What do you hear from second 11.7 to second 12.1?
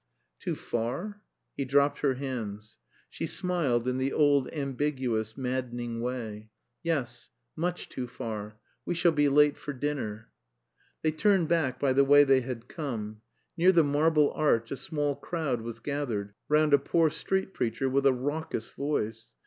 by the